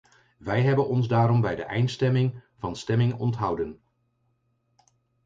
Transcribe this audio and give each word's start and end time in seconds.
Wij 0.37 0.61
hebben 0.61 0.87
ons 0.87 1.07
daarom 1.07 1.41
bij 1.41 1.55
de 1.55 1.63
eindstemming 1.63 2.43
van 2.57 2.75
stemming 2.75 3.13
onthouden. 3.13 3.81